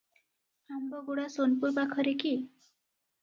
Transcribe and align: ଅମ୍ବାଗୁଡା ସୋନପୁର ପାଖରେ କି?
ଅମ୍ବାଗୁଡା 0.77 1.25
ସୋନପୁର 1.33 1.75
ପାଖରେ 1.77 2.13
କି? 2.25 2.31